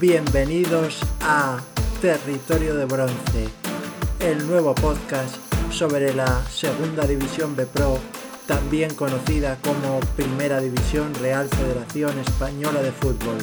[0.00, 1.60] Bienvenidos a
[2.00, 3.48] Territorio de Bronce,
[4.20, 5.36] el nuevo podcast
[5.70, 7.98] sobre la Segunda División B Pro,
[8.46, 13.36] también conocida como Primera División Real Federación Española de Fútbol.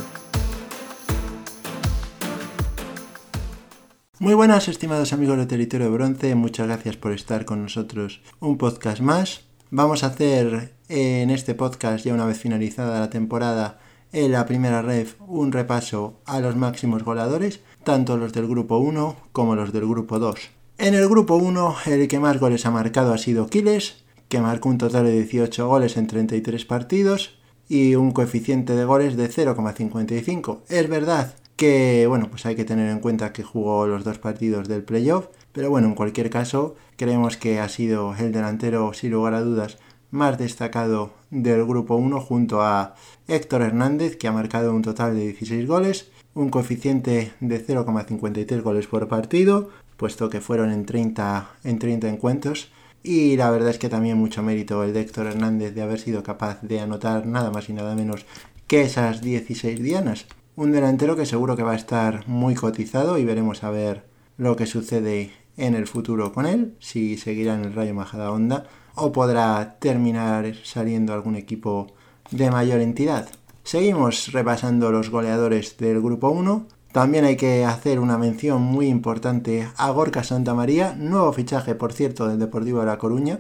[4.18, 8.58] Muy buenas estimados amigos de Territorio de Bronce, muchas gracias por estar con nosotros un
[8.58, 9.42] podcast más.
[9.70, 13.80] Vamos a hacer en este podcast, ya una vez finalizada la temporada,
[14.12, 19.16] en la primera ref un repaso a los máximos goleadores, tanto los del grupo 1
[19.32, 20.50] como los del grupo 2.
[20.78, 24.70] En el grupo 1, el que más goles ha marcado ha sido Quiles, que marcó
[24.70, 30.60] un total de 18 goles en 33 partidos y un coeficiente de goles de 0,55.
[30.70, 34.68] Es verdad que, bueno, pues hay que tener en cuenta que jugó los dos partidos
[34.68, 39.34] del playoff, pero bueno, en cualquier caso, creemos que ha sido el delantero, sin lugar
[39.34, 39.80] a dudas,
[40.12, 42.96] más destacado del grupo 1 junto a
[43.28, 48.88] Héctor Hernández, que ha marcado un total de 16 goles, un coeficiente de 0,53 goles
[48.88, 52.72] por partido, puesto que fueron en 30, en 30 encuentros.
[53.04, 56.24] Y la verdad es que también mucho mérito el de Héctor Hernández de haber sido
[56.24, 58.26] capaz de anotar nada más y nada menos
[58.68, 60.26] que esas 16 dianas.
[60.56, 64.04] Un delantero que seguro que va a estar muy cotizado y veremos a ver
[64.38, 68.66] lo que sucede en el futuro con él, si seguirá en el Rayo Majada Onda
[68.96, 71.88] o podrá terminar saliendo algún equipo
[72.32, 73.28] de mayor entidad.
[73.64, 76.68] Seguimos repasando los goleadores del grupo 1.
[76.92, 82.28] También hay que hacer una mención muy importante a Gorka Santamaría, nuevo fichaje por cierto
[82.28, 83.40] del Deportivo de La Coruña,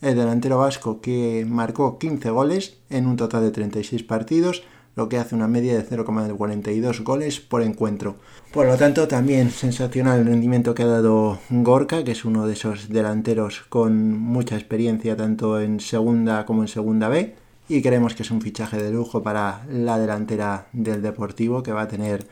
[0.00, 4.62] el delantero vasco que marcó 15 goles en un total de 36 partidos,
[4.98, 8.16] lo que hace una media de 0,42 goles por encuentro.
[8.52, 12.54] Por lo tanto, también sensacional el rendimiento que ha dado Gorka, que es uno de
[12.54, 17.36] esos delanteros con mucha experiencia tanto en segunda como en segunda B
[17.68, 21.82] y creemos que es un fichaje de lujo para la delantera del Deportivo que va
[21.82, 22.26] a tener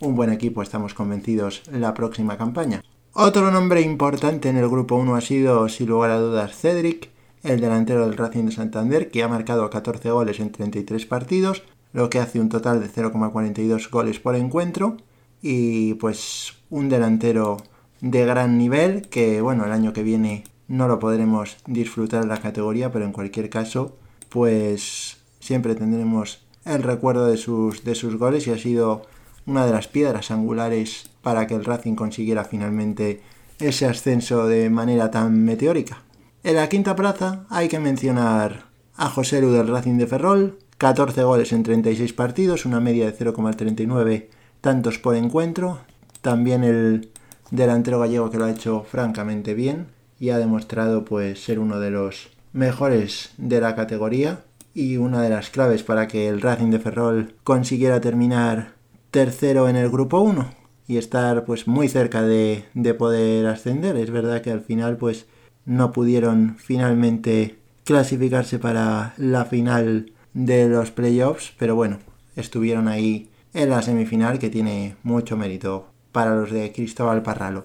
[0.00, 2.82] un buen equipo, estamos convencidos, la próxima campaña.
[3.14, 7.10] Otro nombre importante en el grupo 1 ha sido, sin lugar a dudas, Cedric,
[7.42, 12.10] el delantero del Racing de Santander, que ha marcado 14 goles en 33 partidos, lo
[12.10, 14.96] que hace un total de 0,42 goles por encuentro,
[15.40, 17.58] y pues un delantero
[18.00, 22.40] de gran nivel, que bueno, el año que viene no lo podremos disfrutar en la
[22.40, 23.96] categoría, pero en cualquier caso
[24.28, 29.02] pues siempre tendremos el recuerdo de sus, de sus goles y ha sido
[29.44, 33.20] una de las piedras angulares para que el Racing consiguiera finalmente
[33.58, 36.02] ese ascenso de manera tan meteórica.
[36.44, 38.64] En la quinta plaza hay que mencionar
[38.96, 43.16] a José Lu del Racing de Ferrol, 14 goles en 36 partidos, una media de
[43.16, 44.26] 0,39
[44.60, 45.78] tantos por encuentro.
[46.22, 47.12] También el
[47.52, 49.86] delantero gallego que lo ha hecho francamente bien
[50.18, 54.40] y ha demostrado pues ser uno de los mejores de la categoría
[54.74, 58.72] y una de las claves para que el Racing de Ferrol consiguiera terminar
[59.12, 60.52] tercero en el grupo 1
[60.88, 63.94] y estar pues muy cerca de, de, poder ascender.
[63.94, 65.26] Es verdad que al final pues
[65.64, 71.98] no pudieron finalmente clasificarse para la final de los playoffs, pero bueno,
[72.36, 77.64] estuvieron ahí en la semifinal que tiene mucho mérito para los de Cristóbal Parralo.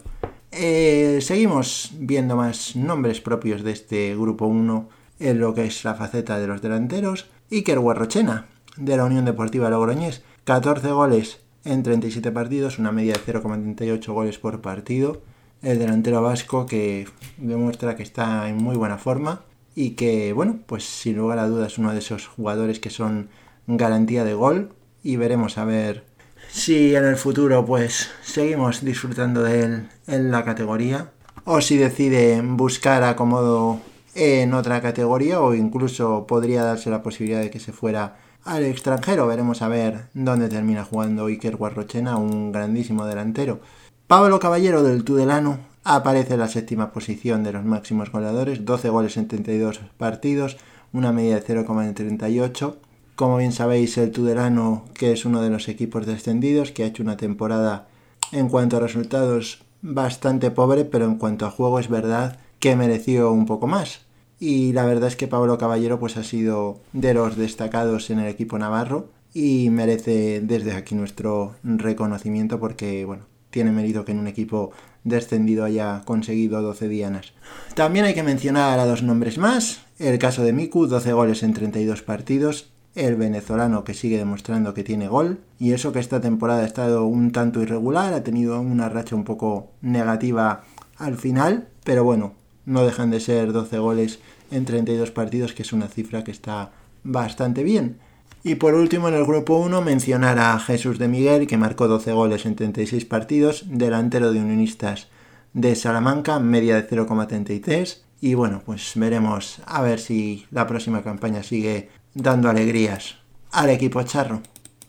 [0.51, 4.89] Eh, seguimos viendo más nombres propios de este grupo 1
[5.19, 7.29] en lo que es la faceta de los delanteros.
[7.51, 13.33] Iker Guarrochena, de la Unión Deportiva Logroñés, 14 goles en 37 partidos, una media de
[13.33, 15.21] 0,38 goles por partido.
[15.61, 17.07] El delantero vasco que
[17.37, 19.41] demuestra que está en muy buena forma
[19.77, 23.29] y que, bueno, pues sin lugar a dudas uno de esos jugadores que son
[23.67, 24.73] garantía de gol
[25.03, 26.03] y veremos a ver
[26.49, 31.11] si en el futuro pues seguimos disfrutando de él en la categoría
[31.43, 33.79] o si decide buscar acomodo
[34.15, 39.27] en otra categoría o incluso podría darse la posibilidad de que se fuera al extranjero.
[39.27, 43.59] Veremos a ver dónde termina jugando Iker Guarrochena, un grandísimo delantero.
[44.07, 45.59] Pablo Caballero del Tudelano
[45.95, 50.57] aparece en la séptima posición de los máximos goleadores, 12 goles en 32 partidos,
[50.93, 52.75] una media de 0,38
[53.17, 57.01] como bien sabéis, el Tudelano, que es uno de los equipos descendidos, que ha hecho
[57.01, 57.87] una temporada
[58.31, 63.31] en cuanto a resultados bastante pobre, pero en cuanto a juego es verdad que mereció
[63.31, 64.01] un poco más.
[64.39, 68.27] Y la verdad es que Pablo Caballero pues ha sido de los destacados en el
[68.27, 74.27] equipo navarro y merece desde aquí nuestro reconocimiento porque bueno, tiene mérito que en un
[74.27, 74.73] equipo
[75.07, 77.33] descendido haya conseguido 12 dianas.
[77.75, 79.81] También hay que mencionar a dos nombres más.
[79.99, 84.83] El caso de Miku, 12 goles en 32 partidos, el venezolano que sigue demostrando que
[84.83, 88.89] tiene gol y eso que esta temporada ha estado un tanto irregular, ha tenido una
[88.89, 90.63] racha un poco negativa
[90.97, 92.33] al final, pero bueno,
[92.65, 94.19] no dejan de ser 12 goles
[94.51, 96.71] en 32 partidos, que es una cifra que está
[97.03, 97.99] bastante bien.
[98.47, 102.13] Y por último, en el grupo 1, mencionar a Jesús de Miguel, que marcó 12
[102.13, 105.09] goles en 36 partidos, delantero de Unionistas
[105.51, 108.03] de Salamanca, media de 0,33.
[108.21, 113.17] Y bueno, pues veremos a ver si la próxima campaña sigue dando alegrías
[113.51, 114.41] al equipo charro.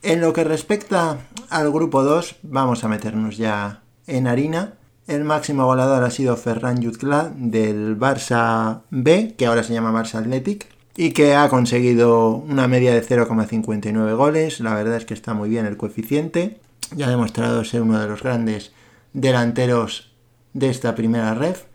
[0.03, 1.19] En lo que respecta
[1.51, 4.75] al grupo 2, vamos a meternos ya en harina.
[5.09, 10.21] El máximo goleador ha sido Ferran Jutgla del Barça B, que ahora se llama Barça
[10.21, 14.59] Athletic, y que ha conseguido una media de 0,59 goles.
[14.59, 16.59] La verdad es que está muy bien el coeficiente.
[16.97, 18.73] Ya ha demostrado ser uno de los grandes
[19.13, 20.11] delanteros
[20.55, 21.67] de esta primera ref.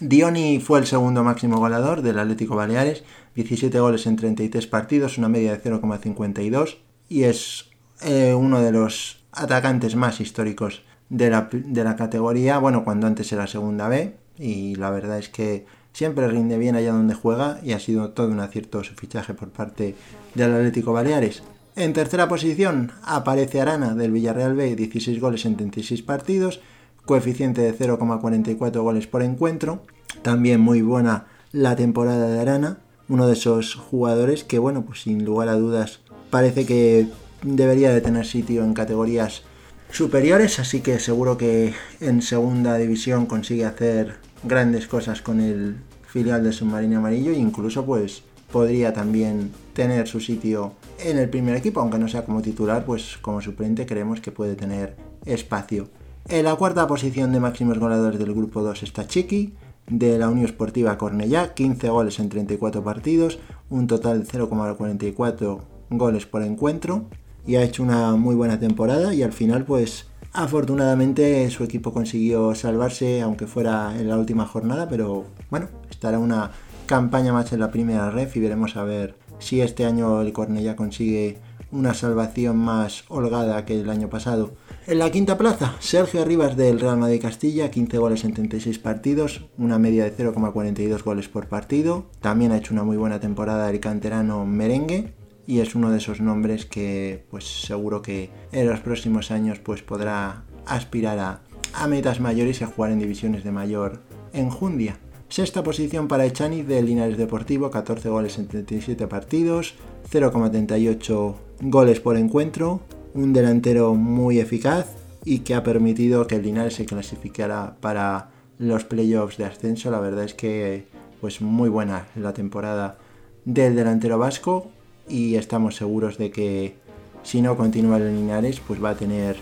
[0.00, 3.04] Dioni fue el segundo máximo goleador del Atlético Baleares,
[3.34, 6.78] 17 goles en 33 partidos, una media de 0,52
[7.10, 7.68] y es
[8.00, 13.88] eh, uno de los atacantes más históricos de la, categoría, bueno, cuando antes era segunda
[13.88, 18.10] B y la verdad es que siempre rinde bien allá donde juega y ha sido
[18.10, 19.94] todo un acierto su fichaje por parte
[20.34, 21.42] del Atlético Baleares.
[21.76, 26.60] En tercera posición aparece Arana del Villarreal B, 16 goles en 36 partidos,
[27.04, 29.82] coeficiente de 0,44 goles por encuentro.
[30.22, 32.78] También muy buena la temporada de Arana,
[33.08, 36.00] uno de esos jugadores que, bueno, pues sin lugar a dudas
[36.30, 37.08] parece que
[37.42, 39.42] debería de tener sitio en categorías
[39.90, 45.76] superiores, así que seguro que en segunda división consigue hacer grandes cosas con el
[46.06, 51.56] filial de Submarino Amarillo e incluso pues podría también tener su sitio en el primer
[51.56, 55.88] equipo, aunque no sea como titular, pues como suplente creemos que puede tener espacio.
[56.28, 59.54] En la cuarta posición de máximos goleadores del grupo 2 está Chiqui,
[59.88, 63.38] de la Unión Esportiva Cornellá, 15 goles en 34 partidos,
[63.68, 65.60] un total de 0,44
[65.90, 67.06] goles por encuentro
[67.46, 72.54] y ha hecho una muy buena temporada y al final pues afortunadamente su equipo consiguió
[72.54, 76.50] salvarse aunque fuera en la última jornada, pero bueno, estará una
[76.86, 80.76] campaña más en la primera ref y veremos a ver si este año el Cornellá
[80.76, 81.38] consigue
[81.72, 84.52] una salvación más holgada que el año pasado.
[84.86, 89.46] En la quinta plaza, Sergio Rivas del Real Madrid Castilla, 15 goles en 36 partidos,
[89.56, 92.06] una media de 0,42 goles por partido.
[92.20, 95.12] También ha hecho una muy buena temporada el canterano merengue
[95.50, 99.82] y es uno de esos nombres que pues seguro que en los próximos años pues
[99.82, 104.00] podrá aspirar a, metas mayores y a jugar en divisiones de mayor
[104.32, 104.98] enjundia.
[105.28, 109.74] Sexta posición para Echaniz del Linares Deportivo, 14 goles en 37 partidos,
[110.12, 112.82] 0,38 goles por encuentro,
[113.14, 114.94] un delantero muy eficaz
[115.24, 119.90] y que ha permitido que el Linares se clasificara para los playoffs de ascenso.
[119.90, 120.86] La verdad es que
[121.20, 122.98] pues muy buena la temporada
[123.44, 124.70] del delantero vasco
[125.10, 126.74] y estamos seguros de que
[127.22, 129.36] si no continúa el Linares pues va a tener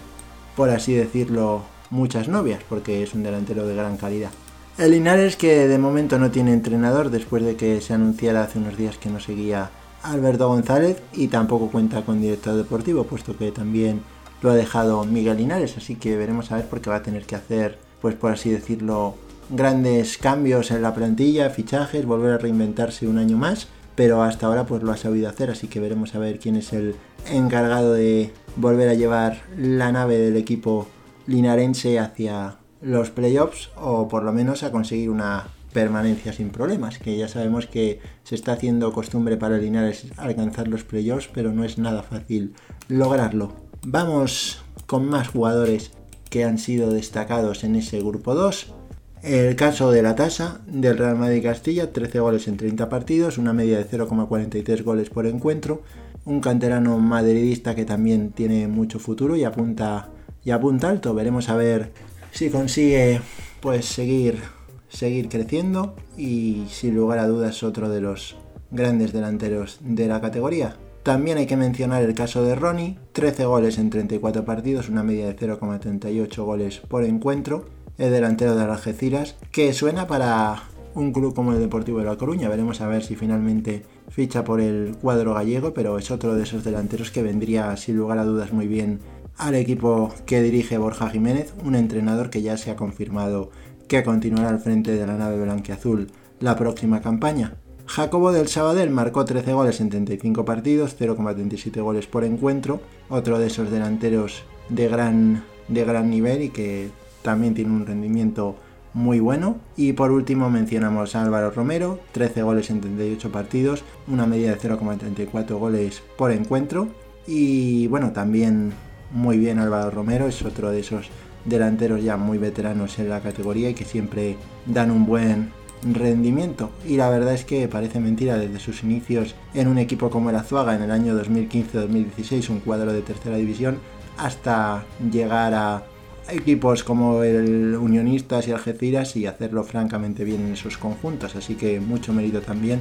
[0.57, 4.31] por así decirlo muchas novias porque es un delantero de gran calidad.
[4.79, 8.77] El Linares que de momento no tiene entrenador después de que se anunciara hace unos
[8.77, 9.71] días que no seguía
[10.03, 14.03] Alberto González y tampoco cuenta con director deportivo puesto que también
[14.41, 17.37] lo ha dejado Miguel Linares así que veremos a ver porque va a tener que
[17.37, 19.15] hacer pues por así decirlo
[19.51, 23.69] grandes cambios en la plantilla, fichajes, volver a reinventarse un año más
[23.99, 26.73] pero hasta ahora pues lo ha sabido hacer así que veremos a ver quién es
[26.73, 26.95] el
[27.29, 30.87] encargado de volver a llevar la nave del equipo
[31.27, 37.17] linarense hacia los playoffs o por lo menos a conseguir una permanencia sin problemas, que
[37.17, 41.77] ya sabemos que se está haciendo costumbre para Linares alcanzar los playoffs, pero no es
[41.77, 42.55] nada fácil
[42.87, 43.53] lograrlo.
[43.85, 45.91] Vamos con más jugadores
[46.31, 48.75] que han sido destacados en ese grupo 2.
[49.23, 53.53] El caso de la tasa del Real Madrid Castilla, 13 goles en 30 partidos, una
[53.53, 55.83] media de 0,43 goles por encuentro,
[56.25, 60.11] un canterano madridista que también tiene mucho futuro y apunta
[60.45, 61.15] y apunta alto.
[61.15, 61.93] Veremos a ver
[62.31, 63.21] si consigue
[63.61, 64.41] pues seguir,
[64.89, 68.37] seguir creciendo y sin lugar a dudas otro de los
[68.71, 70.77] grandes delanteros de la categoría.
[71.03, 75.27] También hay que mencionar el caso de Ronnie, 13 goles en 34 partidos, una media
[75.27, 77.67] de 0,38 goles por encuentro,
[77.99, 80.63] el delantero de Algeciras, que suena para
[80.95, 82.49] un club como el Deportivo de La Coruña.
[82.49, 86.65] Veremos a ver si finalmente ficha por el cuadro gallego, pero es otro de esos
[86.65, 89.01] delanteros que vendría sin lugar a dudas muy bien
[89.37, 93.51] al equipo que dirige Borja Jiménez, un entrenador que ya se ha confirmado
[93.87, 96.09] que continuará al frente de la nave blanquiazul
[96.41, 97.55] la próxima campaña.
[97.87, 103.47] Jacobo del Sabadell marcó 13 goles en 35 partidos, 0,37 goles por encuentro, otro de
[103.47, 106.91] esos delanteros de gran, de gran nivel y que
[107.29, 108.57] también tiene un rendimiento
[108.95, 109.59] muy bueno.
[109.77, 114.59] Y por último mencionamos a Álvaro Romero, 13 goles en 38 partidos, una media de
[114.59, 116.89] 0,34 goles por encuentro.
[117.27, 118.73] Y bueno, también
[119.13, 121.11] muy bien Álvaro Romero, es otro de esos
[121.45, 125.51] delanteros ya muy veteranos en la categoría y que siempre dan un buen
[125.83, 126.71] rendimiento.
[126.87, 130.37] Y la verdad es que parece mentira desde sus inicios en un equipo como el
[130.37, 133.81] Azuaga en el año 2015-2016, un cuadro de tercera división,
[134.17, 135.85] hasta llegar a
[136.31, 141.37] equipos como el Unionistas y Algeciras y hacerlo francamente bien en esos conjuntos.
[141.37, 142.81] Así que mucho mérito también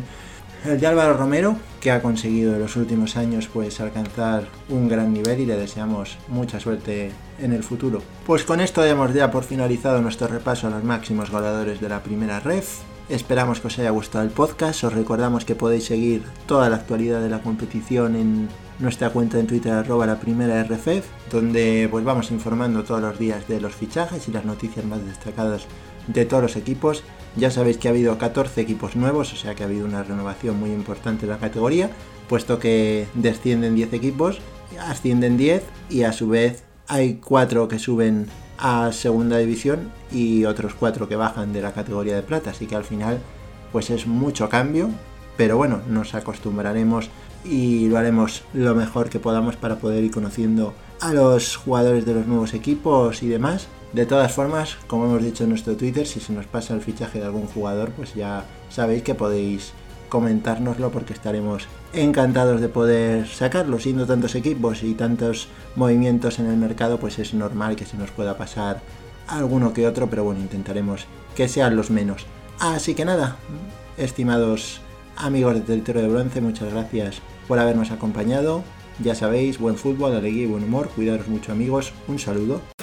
[0.66, 5.14] el de Álvaro Romero, que ha conseguido en los últimos años pues alcanzar un gran
[5.14, 8.02] nivel y le deseamos mucha suerte en el futuro.
[8.26, 12.02] Pues con esto damos ya por finalizado nuestro repaso a los máximos goleadores de la
[12.04, 12.80] primera ref.
[13.10, 14.84] Esperamos que os haya gustado el podcast.
[14.84, 18.50] Os recordamos que podéis seguir toda la actualidad de la competición en
[18.80, 23.48] nuestra cuenta en Twitter arroba la primera RFF, donde pues vamos informando todos los días
[23.48, 25.68] de los fichajes y las noticias más destacadas
[26.08, 27.04] de todos los equipos.
[27.38, 30.60] Ya sabéis que ha habido 14 equipos nuevos, o sea que ha habido una renovación
[30.60, 31.90] muy importante en la categoría,
[32.28, 34.42] puesto que descienden 10 equipos,
[34.82, 40.74] ascienden 10 y a su vez hay 4 que suben a segunda división y otros
[40.74, 43.20] 4 que bajan de la categoría de plata, así que al final
[43.72, 44.90] pues es mucho cambio,
[45.36, 47.10] pero bueno, nos acostumbraremos
[47.46, 52.14] y lo haremos lo mejor que podamos para poder ir conociendo a los jugadores de
[52.14, 53.68] los nuevos equipos y demás.
[53.94, 57.20] De todas formas, como hemos dicho en nuestro Twitter, si se nos pasa el fichaje
[57.20, 59.74] de algún jugador, pues ya sabéis que podéis
[60.10, 63.80] comentárnoslo porque estaremos encantados de poder sacarlo.
[63.80, 68.12] Siendo tantos equipos y tantos movimientos en el mercado, pues es normal que se nos
[68.12, 68.82] pueda pasar
[69.28, 72.26] alguno que otro, pero bueno, intentaremos que sean los menos.
[72.60, 73.38] Así que nada,
[73.98, 74.82] estimados
[75.16, 78.64] amigos de Territorio de Bronce, muchas gracias por habernos acompañado.
[79.00, 80.90] Ya sabéis, buen fútbol, alegría y buen humor.
[80.90, 81.94] Cuidaros mucho amigos.
[82.08, 82.77] Un saludo.